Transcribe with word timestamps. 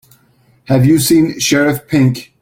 Have 0.65 0.83
you 0.87 0.97
seen 0.97 1.39
Sheriff 1.39 1.87
Pink? 1.87 2.33